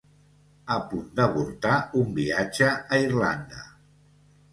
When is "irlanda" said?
3.09-3.61